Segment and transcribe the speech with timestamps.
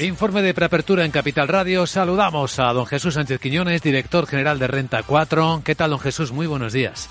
[0.00, 1.84] Informe de preapertura en Capital Radio.
[1.84, 5.62] Saludamos a don Jesús Sánchez Quiñones, director general de Renta 4.
[5.64, 6.30] ¿Qué tal, don Jesús?
[6.30, 7.10] Muy buenos días.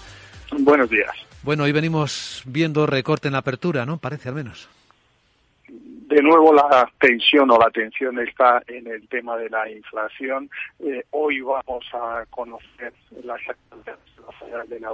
[0.58, 1.12] Buenos días.
[1.44, 3.98] Bueno, hoy venimos viendo recorte en la apertura, ¿no?
[3.98, 4.70] Parece al menos.
[5.68, 10.50] De nuevo la tensión o la atención está en el tema de la inflación.
[10.80, 14.37] Eh, hoy vamos a conocer las actividades de la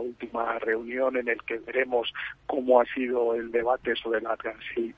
[0.03, 2.13] última reunión en el que veremos
[2.45, 4.37] cómo ha sido el debate sobre la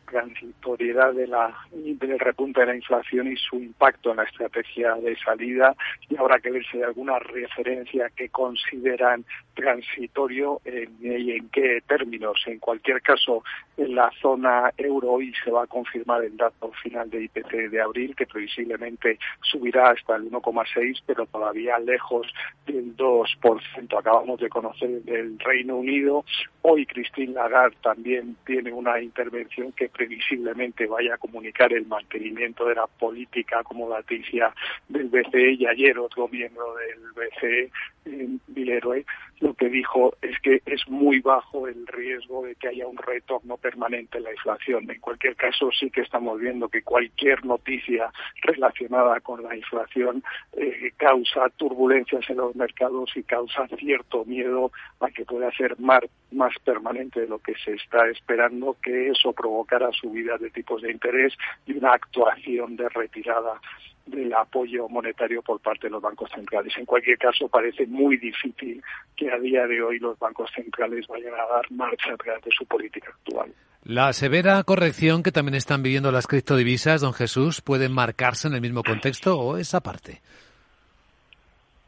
[0.06, 5.16] transitoriedad de la, del repunte de la inflación y su impacto en la estrategia de
[5.18, 5.76] salida
[6.10, 12.44] y habrá que ver si hay alguna referencia que consideran transitorio y en qué términos.
[12.46, 13.44] En cualquier caso,
[13.78, 17.82] en la zona euro hoy se va a confirmar el dato final de IPC de
[17.82, 22.28] abril, que previsiblemente subirá hasta el 1,6, pero todavía lejos
[22.66, 23.98] del 2%.
[23.98, 26.26] Acabamos de conocer del Reino Unido.
[26.62, 32.76] Hoy Christine Lagarde también tiene una intervención que previsiblemente vaya a comunicar el mantenimiento de
[32.76, 34.54] la política como acomodaticia
[34.88, 37.72] del BCE y ayer otro miembro del BCE,
[38.06, 39.06] Vileroy,
[39.40, 43.58] lo que dijo es que es muy bajo el riesgo de que haya un retorno
[43.58, 44.90] permanente en la inflación.
[44.90, 48.12] En cualquier caso, sí que estamos viendo que cualquier noticia
[48.42, 55.10] relacionada con la inflación eh, causa turbulencias en los mercados y causa cierto miedo a
[55.10, 56.02] que pueda ser más,
[56.36, 60.92] más permanente de lo que se está esperando, que eso provocara subidas de tipos de
[60.92, 61.34] interés
[61.66, 63.60] y una actuación de retirada
[64.06, 66.74] del apoyo monetario por parte de los bancos centrales.
[66.78, 68.84] En cualquier caso, parece muy difícil
[69.16, 72.66] que a día de hoy los bancos centrales vayan a dar marcha atrás de su
[72.66, 73.52] política actual.
[73.84, 78.62] La severa corrección que también están viviendo las criptodivisas, don Jesús, ¿puede marcarse en el
[78.62, 80.22] mismo contexto o esa parte?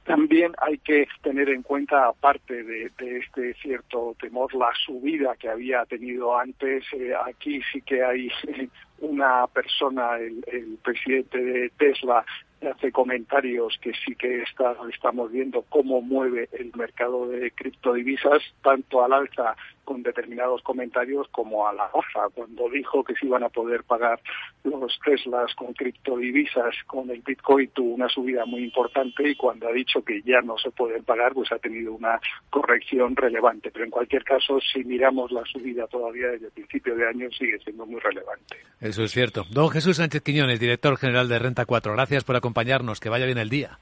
[0.07, 5.85] También hay que tener en cuenta, aparte de, este cierto temor, la subida que había
[5.85, 6.85] tenido antes.
[6.93, 8.29] Eh, aquí sí que hay
[8.99, 12.25] una persona, el, presidente de Tesla,
[12.61, 19.03] hace comentarios que sí que está, estamos viendo cómo mueve el mercado de criptodivisas, tanto
[19.03, 19.55] al alza
[19.87, 22.27] con determinados comentarios como a la baja.
[22.33, 24.19] Cuando dijo que se iban a poder pagar
[24.65, 29.71] los Teslas con criptodivisas, con el Bitcoin tuvo una subida muy importante y cuando ha
[29.71, 32.19] dicho que ya no se pueden pagar, pues ha tenido una
[32.49, 33.71] corrección relevante.
[33.71, 37.57] Pero en cualquier caso, si miramos la subida todavía desde el principio de año, sigue
[37.59, 38.57] siendo muy relevante.
[38.81, 39.45] Eso es cierto.
[39.51, 42.99] Don Jesús Sánchez Quiñones, director general de Renta 4, gracias por acompañarnos.
[42.99, 43.77] Que vaya bien el día.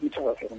[0.00, 0.50] Muchas gracias.